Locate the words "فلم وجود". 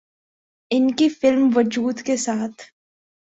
1.09-2.01